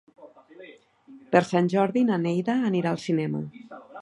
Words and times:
Per 1.35 1.41
Sant 1.49 1.69
Jordi 1.75 2.03
na 2.09 2.19
Neida 2.25 2.57
anirà 2.71 2.95
al 2.97 3.03
cinema. 3.09 3.45